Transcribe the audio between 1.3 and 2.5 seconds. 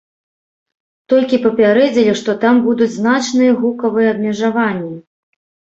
папярэдзілі, што